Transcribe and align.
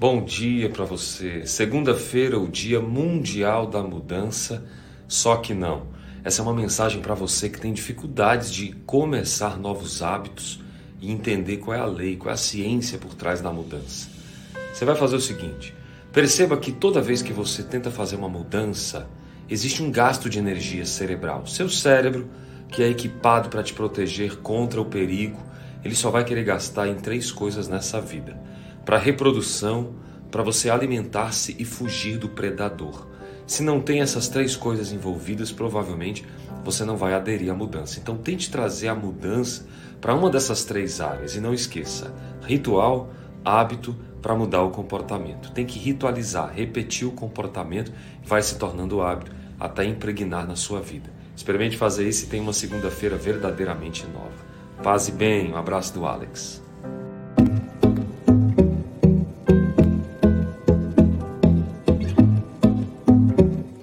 Bom 0.00 0.24
dia 0.24 0.70
para 0.70 0.86
você. 0.86 1.44
Segunda-feira, 1.44 2.38
o 2.38 2.48
Dia 2.48 2.80
Mundial 2.80 3.66
da 3.66 3.82
Mudança. 3.82 4.64
Só 5.06 5.36
que 5.36 5.52
não. 5.52 5.88
Essa 6.24 6.40
é 6.40 6.42
uma 6.42 6.54
mensagem 6.54 7.02
para 7.02 7.14
você 7.14 7.50
que 7.50 7.60
tem 7.60 7.70
dificuldades 7.70 8.50
de 8.50 8.72
começar 8.86 9.58
novos 9.58 10.02
hábitos 10.02 10.64
e 11.02 11.12
entender 11.12 11.58
qual 11.58 11.76
é 11.76 11.80
a 11.80 11.84
lei, 11.84 12.16
qual 12.16 12.30
é 12.30 12.32
a 12.32 12.38
ciência 12.38 12.96
por 12.96 13.12
trás 13.12 13.42
da 13.42 13.52
mudança. 13.52 14.08
Você 14.72 14.86
vai 14.86 14.96
fazer 14.96 15.16
o 15.16 15.20
seguinte: 15.20 15.74
perceba 16.10 16.56
que 16.56 16.72
toda 16.72 17.02
vez 17.02 17.20
que 17.20 17.34
você 17.34 17.62
tenta 17.62 17.90
fazer 17.90 18.16
uma 18.16 18.26
mudança, 18.26 19.06
existe 19.50 19.82
um 19.82 19.90
gasto 19.90 20.30
de 20.30 20.38
energia 20.38 20.86
cerebral. 20.86 21.46
Seu 21.46 21.68
cérebro, 21.68 22.26
que 22.70 22.82
é 22.82 22.88
equipado 22.88 23.50
para 23.50 23.62
te 23.62 23.74
proteger 23.74 24.38
contra 24.38 24.80
o 24.80 24.86
perigo, 24.86 25.38
ele 25.84 25.94
só 25.94 26.10
vai 26.10 26.24
querer 26.24 26.44
gastar 26.44 26.88
em 26.88 26.94
três 26.94 27.30
coisas 27.30 27.68
nessa 27.68 28.00
vida 28.00 28.48
para 28.90 28.98
reprodução, 28.98 29.94
para 30.32 30.42
você 30.42 30.68
alimentar-se 30.68 31.54
e 31.60 31.64
fugir 31.64 32.18
do 32.18 32.28
predador. 32.28 33.06
Se 33.46 33.62
não 33.62 33.80
tem 33.80 34.00
essas 34.00 34.26
três 34.26 34.56
coisas 34.56 34.90
envolvidas, 34.90 35.52
provavelmente 35.52 36.26
você 36.64 36.84
não 36.84 36.96
vai 36.96 37.14
aderir 37.14 37.52
à 37.52 37.54
mudança. 37.54 38.00
Então 38.00 38.16
tente 38.16 38.50
trazer 38.50 38.88
a 38.88 38.94
mudança 38.96 39.64
para 40.00 40.12
uma 40.12 40.28
dessas 40.28 40.64
três 40.64 41.00
áreas 41.00 41.36
e 41.36 41.40
não 41.40 41.54
esqueça: 41.54 42.12
ritual, 42.42 43.12
hábito 43.44 43.94
para 44.20 44.34
mudar 44.34 44.64
o 44.64 44.72
comportamento. 44.72 45.52
Tem 45.52 45.64
que 45.64 45.78
ritualizar, 45.78 46.52
repetir 46.52 47.06
o 47.06 47.12
comportamento, 47.12 47.92
vai 48.24 48.42
se 48.42 48.58
tornando 48.58 49.02
hábito 49.02 49.30
até 49.60 49.84
impregnar 49.84 50.48
na 50.48 50.56
sua 50.56 50.80
vida. 50.80 51.12
Experimente 51.36 51.76
fazer 51.76 52.08
isso 52.08 52.24
e 52.24 52.28
tenha 52.28 52.42
uma 52.42 52.52
segunda-feira 52.52 53.16
verdadeiramente 53.16 54.04
nova. 54.08 54.50
Paz 54.82 55.06
e 55.06 55.12
bem, 55.12 55.52
um 55.52 55.56
abraço 55.56 55.94
do 55.94 56.04
Alex. 56.04 56.60